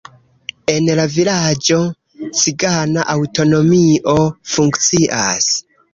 [0.71, 1.77] En la vilaĝo
[2.43, 4.17] cigana aŭtonomio
[4.55, 5.51] funkcias.